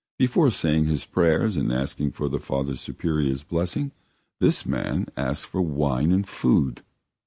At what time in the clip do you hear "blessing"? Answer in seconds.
3.43-3.91